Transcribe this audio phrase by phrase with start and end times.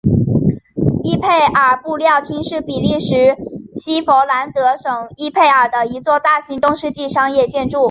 [1.03, 3.37] 伊佩尔布料厅是比利时
[3.75, 7.77] 西佛兰德省伊佩尔的一座大型中世纪商业建筑。